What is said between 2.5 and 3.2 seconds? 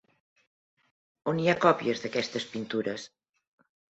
pintures?